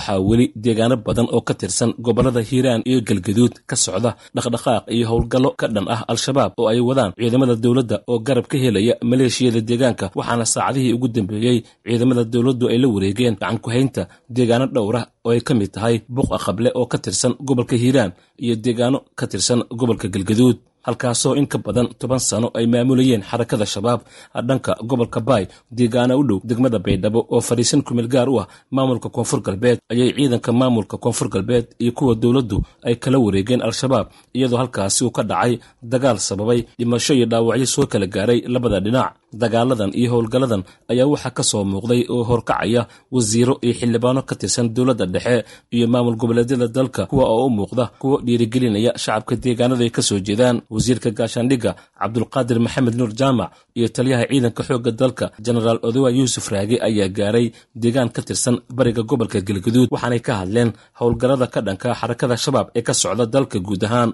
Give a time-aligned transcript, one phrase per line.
[0.00, 5.04] waxaa weli deegaano badan oo ka tirsan gobollada hiiraan iyo galgaduud ka socda dhaqdhaqaaq iyo
[5.10, 9.60] howlgallo ka dhan ah al-shabaab oo ay wadaan ciidamada dowladda oo garab ka helaya maleeshiyada
[9.68, 14.02] deegaanka waxaana saacadihii ugu dambeeyey ciidamada dowladdu ay la wareegeen gacankuhaynta
[14.36, 18.10] deegaano dhowra oo ay ka mid tahay buqa qable oo ka tirsan gobolka hiiraan
[18.44, 20.56] iyo deegaano ka tirsan gobolka galgaduud
[20.86, 24.00] halkaasoo in ka badan toban sano ay maamulayeen xarakada shabaab
[24.48, 25.44] dhanka gobolka baay
[25.78, 29.78] deegaana u dhow degmada baydhabo oo fadhiisan kumeel gaar u ah maamulka koonfur galbeed.
[29.92, 35.10] Ayay ciidanka maamulka koonfur galbeed iyo kuwa dowladdu ay kala wareegeen al-shabaab iyadoo halkaasi uu
[35.16, 35.58] ka dhacay
[35.92, 41.30] dagaal sababay dhimasho iyo dhaawacyo soo kala gaaray labada dhinac dagaaladan iyo howlgalladan ayaa waxaa
[41.38, 42.82] ka soo muuqday oo horkacaya
[43.14, 45.36] wasiiro iyo xildhibaano ka tirsan dowladda dhexe
[45.76, 50.18] iyo maamul goboleedyada dalka kuwa oo u muuqda kuwa dhiirigelinaya shacabka deegaanada ay ka soo
[50.26, 50.56] jeedaan.
[50.74, 56.76] Wasiirka gaashaandhigga cabdulqaadir maxamed nuur jaamac iyo taliyaha ciidanka xoogga dalka jenaraal odowa yuusuf raage
[56.88, 57.46] ayaa gaaray
[57.82, 62.82] deegaan ka tirsan bariga gobolka galgaduud waxaanay ka hadleen howlgallada ka dhanka xarakada shabaab ee
[62.88, 64.10] ka socda dalka guud ahaan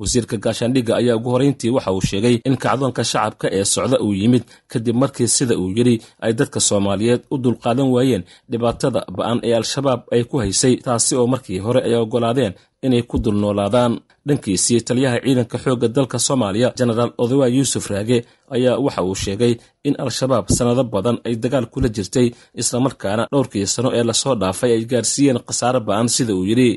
[0.00, 4.44] wasiirka gaashaandhigga ayaa ugu horeyntii waxa uu sheegay in kacdoonka shacabka ee socda uu yimid
[4.72, 10.00] kadib markii sida uu yidhi ay dadka soomaaliyeed u dulqaadan waayeen dhibaatada ba'an ee al-shabaab
[10.14, 12.52] ay ku haysay taasi oo markii hore ay oggolaadeen
[12.86, 13.92] inay ku dulnoolaadaan
[14.28, 18.18] dhankiisii taliyaha ciidanka xoogga dalka soomaaliya jenaraal odowa yuusuf raage
[18.56, 19.52] ayaa waxa uu sheegay
[19.88, 22.26] in al-shabaab sannado badan ay dagaal kula jirtay
[22.62, 26.70] islamarkaana dhowrkii sano ee la soo dhaafay ay gaarsiiyeen khasaare ba'an sida uu yidhi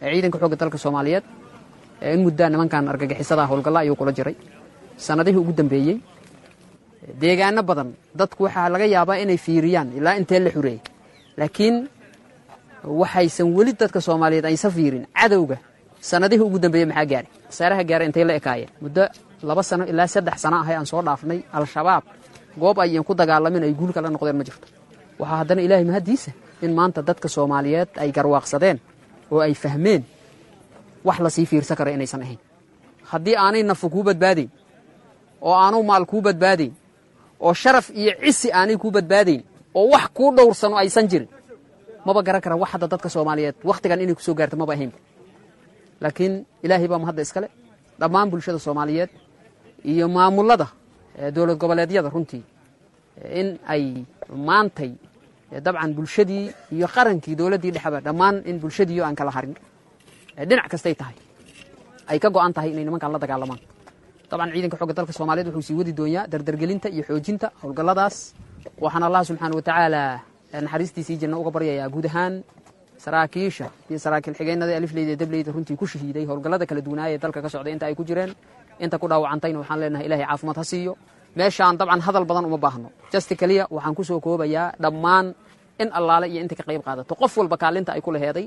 [0.00, 1.24] ciidanka xoogga dalka soomaaliyeed
[2.12, 4.36] in muddaa nimankan argagixisada howlgalla ayuu kula jiray.
[4.96, 5.96] Sannadihii ugu dambeeyey
[7.20, 7.88] deegaano badan
[8.18, 10.80] dadku waxaa laga yaabaa inay fiiriyaan ilaa intee la xureeyey
[11.40, 11.76] laakiin
[13.00, 15.04] waxaysan weli dadka soomaaliyeed aysan fiirin.
[15.20, 15.56] Cadowga
[16.00, 17.28] sannadihii ugu dambeeyey maxaa gaaray?
[17.48, 18.70] Khasaaraha gaara intay la ekaayeen?
[18.82, 19.04] Muddo
[19.42, 22.02] laba sano ilaa saddex sano ahay aan soo dhaafnay al-shabaab.
[22.60, 24.66] Goob ayan ku dagaalamin ay guul kala noqdeen ma jirto.
[25.18, 26.30] Waxaa haddana ilaahay mahaddiisa
[26.62, 28.78] in maanta dadka soomaaliyeed ay garwaaqsadeen
[29.32, 30.02] oo ay fahmeen
[31.04, 32.38] wax la sii fiirsan karo inaysan ahayn.
[33.10, 34.50] Haddii aanay nafu kuu badbaadayn
[35.42, 36.72] oo aanu maal kuu badbaadayn
[37.40, 39.42] oo sharaf iyo cisi aanay kuu badbaadayn
[39.74, 41.28] oo wax kuu dhowrsano aysan jirin
[42.06, 44.98] maba garan kara wax hadda dadka soomaaliyeed wakhtigan inay ku soo gaarto maba ahaynba
[46.00, 46.34] laakiin
[46.64, 47.48] ilaahay baa mahadda iskale
[48.00, 49.10] dhammaan bulshada soomaaliyeed
[49.84, 50.66] iyo maamullada
[51.34, 52.42] dowlad goboleedyada runtii
[53.40, 53.82] in ay
[54.48, 54.90] maantay
[55.52, 56.44] dabcan bulshadii
[56.76, 59.54] iyo qarankii dowladdii dhexeba dhammaan in bulshadiiyo aan kala harin.
[60.48, 61.16] Dhinac kastay tahay
[62.08, 63.58] ay ka go'an tahay inay nimankan la dagaalamaan.
[64.30, 68.16] Dabcan ciidanka xogga dalka soomaaliyeed wuxuu sii wadi doonyaa dardargelinta iyo xoojinta howlgalladaas.
[68.80, 70.02] Waxaan allah subxaana wa tacaala
[70.52, 72.44] naxariistiisii janno uga baryayaa guud ahaan
[72.98, 77.40] saraakiisha iyo saraakiil xigeennada alifleyda ee dableyda runtii ku shahiiday howlgallada kala duwanaaye ee dalka
[77.42, 78.32] ka socday inta ay ku jireen.
[78.78, 80.92] Inta ku dhaawacantayna waxaan leenahay ilahay caafimaad ha siiyo
[81.36, 82.88] meeshaan dabcan hadal badan uma baahno.
[83.12, 85.26] Jasti keliya waxaan ku soo koobayaa dhammaan
[85.82, 87.12] in allaale iyo inta ka qayb qaadato.
[87.20, 88.46] Qof walba kaalinta ay ku laheeday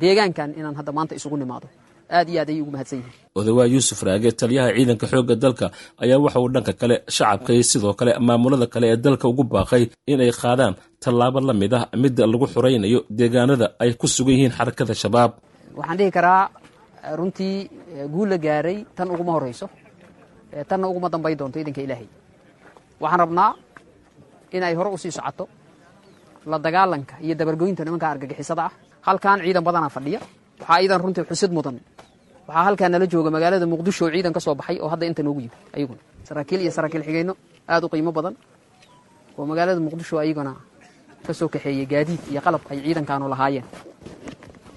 [0.00, 1.68] deegaankan inaan hadda maanta isugu nimaado.
[2.16, 3.14] Aad iyo aad ayay ugu mahadsan yihiin.
[3.38, 5.66] Odawaa yuusuf raage taliyaha ciidanka xoogga dalka
[6.02, 9.84] ayaa waxa uu dhanka kale shacabka iyo sidoo kale maamulada kale ee dalka ugu baaqay
[10.12, 14.94] inay qaadaan tallaabo la mid ah midda lagu xuraynayo deegaanada ay ku sugan yihiin xarakada
[15.02, 15.30] shabaab.
[15.78, 16.42] Waxaan dhihi karaa
[17.18, 17.54] runtii
[18.14, 19.66] guul la gaaray tan uguma horrayso
[20.68, 22.08] tanna uguma dambay doonto iidanka ilaahay.
[23.00, 23.50] Waxaan rabnaa
[24.52, 25.48] in ay hore u sii socoto
[26.46, 28.72] la dagaalanka iyo dabargoynta nimanka argagixisada ah.
[29.06, 30.20] Halkan ciidan badanaa fadhiya.
[30.60, 31.80] Waxaa iidan runtii xusid mudan.
[32.46, 35.54] Waxaa halkaa nala jooga magaalada muqdisho ciidan ka soo baxay oo hadda inta noogu yimid
[35.76, 36.00] ayaguna.
[36.28, 37.34] Saraakiil iyo saraakiil xigeenno
[37.68, 38.34] aad u qiimo badan.
[39.38, 40.52] Oo magaalada muqdisho ayaguna
[41.26, 43.64] ka soo kaxeeyey gaadiid iyo qalab ay ciidankaanu lahaayeen.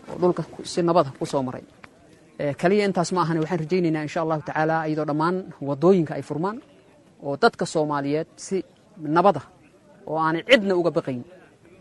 [0.10, 1.62] Oo dhulka si nabada ku soo maray
[2.62, 5.36] kaliya intaas ma ahane waxaan rajaynaynaa insha allahu tacaala iyadoo dhammaan
[5.70, 6.58] waddooyinka ay furmaan
[7.26, 8.58] oo dadka soomaaliyeed si
[9.18, 9.42] nabada
[10.10, 11.22] oo aanay cidna uga baqayn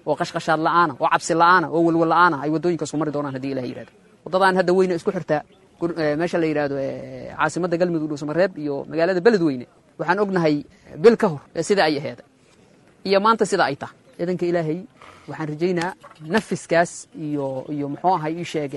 [0.08, 3.52] oo qashqashaad la'aana oo cabsi la'aana oo walwal la'aana ay waddooyinka isku mari doonaan haddii
[3.54, 3.92] ilah yihahdo
[4.24, 5.40] waddadaan hadda weyne isku xirtaa
[6.20, 6.74] meesha la yidhahdo
[7.38, 9.66] caasimadda galmudug dhuusamareeb iyo magaalada beledweyne
[9.98, 10.54] waxaan ognahay
[11.02, 12.22] bil ka hor sida ay aheeda
[13.08, 13.96] iyo maanta sida ay tahay.
[14.18, 14.78] Ciidanka ilaahay
[15.28, 15.90] waxaan rajaynaa
[16.34, 16.92] nafiskaas
[17.26, 18.72] iyo iyo muxuu ahay ii sheeg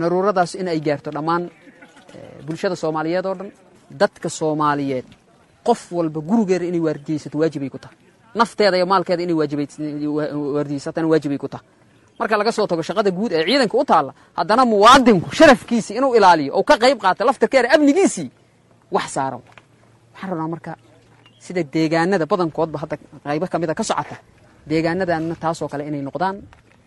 [0.00, 1.42] naruuradaas in ay gaarto dhammaan
[2.46, 3.50] bulshada soomaaliyeed oo dhan
[4.00, 5.06] dadka soomaaliyeed.
[5.66, 7.96] Qof walba gurigeeda inay waargeysato waajibay ku tahay.
[8.34, 9.34] Nafteeda iyo maalkeeda inay
[10.56, 11.66] waardiysatana waajibay ku tahay.
[12.18, 16.52] Marka laga soo tago shaqada guud ee ciidanka u taalla haddana muwaadinku sharafkiisii inuu ilaaliyo
[16.56, 18.30] oo ka qayb qaata laftarkeeda amnigiisii
[18.94, 19.42] wax saaran.
[20.14, 20.72] Waxaan rabnaa marka
[21.44, 22.96] sida deegaanada badankoodba hadda
[23.26, 24.16] qaybo ka mida ka socota
[24.70, 26.36] deegaanadanna taasoo kale inay noqdaan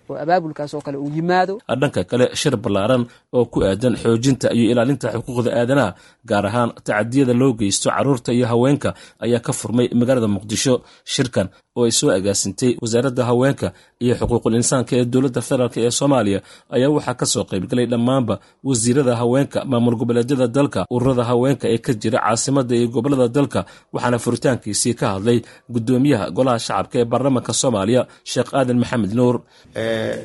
[0.10, 1.54] oo abaabulkaas oo kale uu yimaado.
[1.81, 3.04] Dhanka kale shir ballaaran
[3.38, 5.92] oo ku aadan xoojinta iyo ilaalinta xuquuqda aadanaha
[6.30, 8.90] gaar ahaan tacadiyada loo geysto carruurta iyo haweenka
[9.26, 10.74] ayaa ka furmay magaalada muqdisho
[11.14, 11.48] shirkan
[11.80, 13.68] oo ay soo agaasintay wasaaradda haweenka
[14.04, 16.40] iyo xuquuqul insaanka ee dowladda federaalk ee soomaaliya
[16.76, 18.36] ayaa waxaa ka soo qaybgalay dhammaanba
[18.70, 23.60] wasiirada haweenka maamul goboleedyada dalka ururada haweenka ee ka jira caasimadda iyo gobollada dalka
[23.94, 25.38] waxaana furitaankiisii ka hadlay
[25.74, 29.36] gudoomiyaha golaha shacabka ee baarlamaanka soomaaliya sheekh aadan maxamed nuur.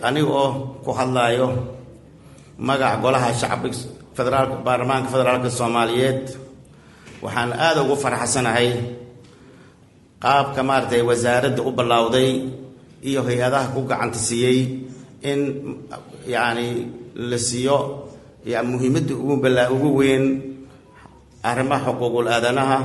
[0.09, 0.51] Aniga oo
[0.85, 1.47] ku hadlaayo
[2.69, 3.69] magaca golaha shacabka
[4.17, 6.23] federaal baarlamaanka federaalka soomaaliyeed
[7.25, 8.69] waxaan aada ugu farxsanahay
[10.25, 12.31] qaabka maaragtay wasaaradda u ballowday
[13.09, 14.59] iyo hay'adaha ku gacanta siiyey
[15.31, 15.41] in
[16.35, 16.67] yacni
[17.31, 17.79] la siiyo
[18.71, 20.25] muhiimadda ugu weyn
[21.51, 22.79] arrimaha xuquuqul aadanaha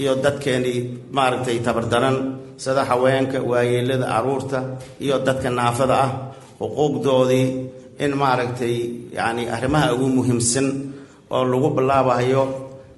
[0.00, 0.78] iyo dadkeenii
[1.16, 2.16] maaragtay tabardaran
[2.62, 4.58] sida haweenka waayeelada carruurta
[5.04, 6.10] iyo dadka naafada ah
[6.60, 7.46] xuquuqdoodii
[8.04, 8.74] in maaragtay
[9.18, 10.66] yacni arrimaha ugu muhiimsan
[11.34, 12.42] oo lagu ballaabayo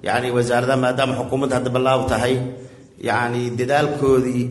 [0.07, 2.35] yacni wasaaradda maadaama xukuumadda hadda ballaab tahay
[3.07, 4.43] yacni dadaalkoodii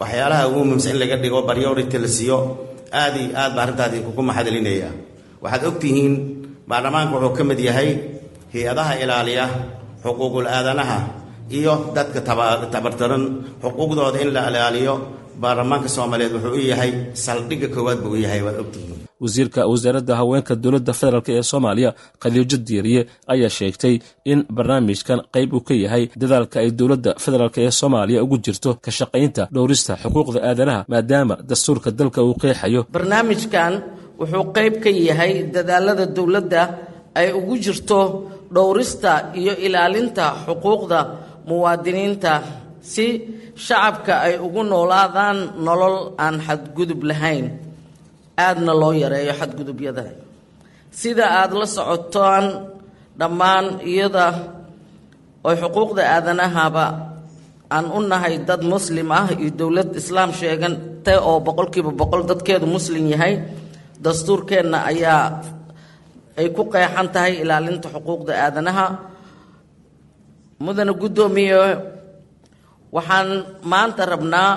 [0.00, 2.38] waxyaalaha ugu muhiimsan in laga dhigo baryority la siiyo
[3.02, 4.90] aad iyo aad ba arrintaasi kugu maxadalinaya
[5.44, 6.14] waxaad ogtihiin
[6.70, 7.90] baarlamaanka wuxuu ka mid yahay
[8.54, 9.46] hay'adaha ilaaliya
[10.04, 10.98] xuquuqul aadanaha
[11.58, 12.20] iyo dadka
[12.74, 13.24] tabartaran.
[13.62, 14.94] Xuquuqdooda in la ilaaliyo
[15.42, 16.90] baarlamaanka soomaaliyeed wuxuu u yahay
[17.24, 21.90] saldhigga koowaad buu u yahay waad ogtihiin wasiirka wasaaradda haweenka dowladda federaalk ee soomaaliya
[22.22, 23.00] khadiijo diiriye
[23.32, 23.94] ayaa sheegtay
[24.32, 28.90] in barnaamijkan qayb uu ka yahay dadaalka ay dowladda federaalk ee soomaaliya ugu jirto ka
[28.98, 32.80] shaqaynta dhowrista xuquuqda aadanaha maadaama dastuurka dalka uu qeexayo.
[32.96, 33.72] Barnaamijkan
[34.20, 36.60] wuxuu qayb ka yahay dadaalada dowladda
[37.20, 37.98] ay ugu jirto
[38.56, 39.10] dhowrista
[39.40, 40.98] iyo ilaalinta xuquuqda
[41.48, 42.32] muwaadiniinta
[42.92, 43.06] si
[43.66, 47.46] shacabka ay ugu noolaadaan nolol aan xadgudub lahayn
[48.46, 50.04] aadna loo yareeyo xadgudubyada
[51.00, 52.44] sida aada la socotaan
[53.20, 54.26] dhammaan iyada
[55.46, 56.86] oo xuquuqda aadanahaba
[57.74, 63.04] aan u nahay dad muslim ah iyo dowlad islaam sheegante oo boqolkiiba boqol dadkeedu muslim
[63.14, 63.34] yahay
[64.04, 65.26] dastuurkeenna ayaa
[66.38, 68.86] ay ku qeexan tahay ilaalinta xuquuqda aadanaha.
[70.64, 71.60] Mudana guddoomiye
[72.96, 73.28] waxaan
[73.70, 74.50] maanta rabnaa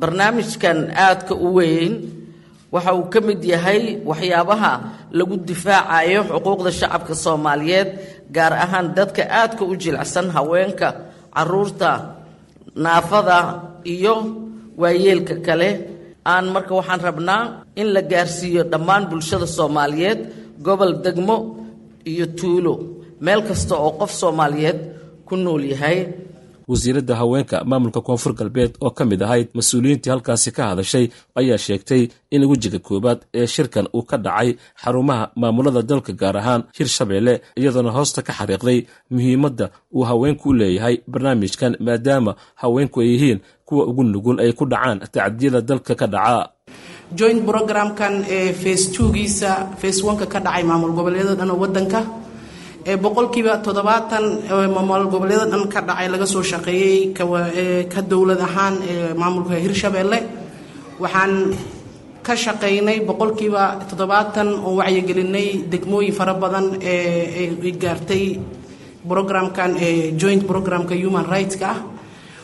[0.00, 1.92] barnaamijkan aadka u weyn
[2.74, 3.80] waxa uu ka mid yahay
[4.10, 4.72] waxyaabaha
[5.18, 7.88] lagu difaacayo xuquuqda shacabka soomaaliyeed
[8.36, 10.88] gaar ahaan dadka aadka u jilicsan haweenka
[11.34, 11.90] carruurta
[12.84, 13.38] naafada
[13.94, 14.14] iyo
[14.80, 15.70] waayeelka kale.
[16.32, 17.42] Aan marka waxaan rabnaa
[17.80, 20.20] in la gaarsiiyo dhammaan bulshada soomaaliyeed
[20.66, 21.36] gobol degmo
[22.10, 22.74] iyo tuulo.
[23.24, 24.78] Meel kasta oo qof soomaaliyeed
[25.28, 25.98] ku nool yahay
[26.72, 31.04] wasiiradda haweenka maamulka koonfur galbeed oo ka mid ahayd mas'uuliyiintii halkaasi ka hadashay
[31.40, 32.02] ayaa sheegtay
[32.34, 34.50] in wejiga koowaad ee shirkan uu ka dhacay
[34.82, 38.78] xarumaha maamulada dalka gaar ahaan hirshabeelle iyadoona hoosta ka xariiqday
[39.14, 39.66] muhiimadda
[39.96, 42.32] uu haweenku u leeyahay barnaamijkan maadaama
[42.62, 43.38] haweenku ay yihiin
[43.68, 46.40] kuwa ugu nugul ay ku dhacaan tacadiyada dalka ka dhaca
[47.18, 52.00] joint programkan ee face twogiisa face oneka ka dhacay maamul goboleedyada dhan oo wadanka
[52.84, 54.24] ee boqolkiiba toddobaatan
[54.74, 57.14] maamul dhan ka dhacay laga soo shaqeeyey
[57.92, 58.74] ka dowlad ahaan
[59.20, 60.18] maamulka hirshabeelle
[61.02, 61.32] waxaan
[62.26, 68.24] ka shaqaynay boqolkiiba toddobaatan oo wacyigelinay degmooyin fara badan ee gaartay
[69.08, 71.78] programkan ee joint programka human rightska ah.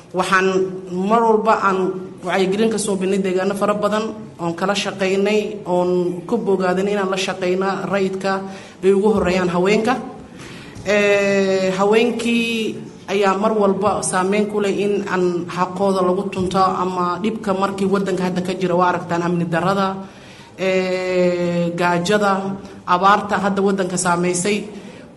[0.09, 0.49] Waxaan
[0.89, 1.79] mar walba aan
[2.25, 4.05] wacyigelin ka soo binnay deegaano fara badan
[4.41, 8.33] oon kala shaqaynay oon ku bogaadinay inaan la shaqayna rayidka
[8.85, 9.95] ay ugu horeeyaan haweenka
[11.79, 12.77] haweenkii
[13.13, 18.23] ayaa mar walba saameyn ku leh in aan xaqooda lagu tunto ama dhibka markii wadanka
[18.29, 19.89] hadda ka jira waa aragtaan amni darada
[21.81, 22.33] gaajada
[22.95, 24.59] abaarta hadda wadanka saameysay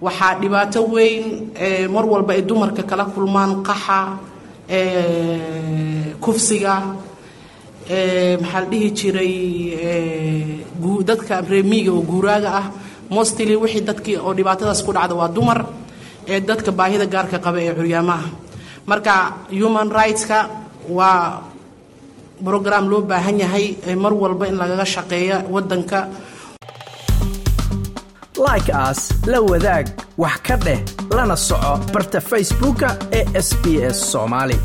[0.05, 1.23] waxaa dhibaato weyn
[1.93, 3.99] mar walba ay dumarka kala kulmaan qaxa
[6.23, 6.75] kufsiga
[8.43, 9.33] maxaa la dhihi jiray
[11.09, 12.65] dadka reemiiga oo guuraaga ah
[13.15, 15.59] mostly wixii dadkii oo dhibaatadaas ku dhacda waa dumar
[16.31, 18.27] ee dadka baahida gaarka qaba ee curyaamaha.
[18.89, 19.13] Marka
[19.59, 20.37] human rightska
[20.97, 21.41] waa
[22.45, 23.65] brogram loo baahan yahay
[24.03, 25.99] mar walba in lagaga shaqeeya wadanka
[28.47, 29.01] like aas
[29.31, 29.85] la wadaag
[30.23, 30.79] wax ka dheh
[31.17, 33.63] lana soco barta facebooka ee sb
[33.93, 34.57] s soomaali